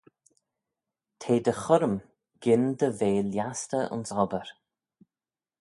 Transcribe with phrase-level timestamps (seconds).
[1.19, 1.95] T'eh dty churrym
[2.43, 4.49] gyn dy ve lhiastey ayns obbyr.